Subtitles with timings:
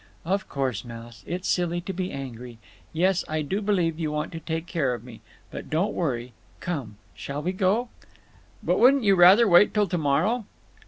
[0.25, 1.23] "Of course, Mouse.
[1.27, 2.57] It's silly to be angry.
[2.91, 5.21] Yes, I do believe you want to take care of me.
[5.51, 6.33] But don't worry….
[6.59, 6.97] Come!
[7.13, 7.89] Shall we go?"
[8.63, 10.45] "But wouldn't you rather wait till to morrow?"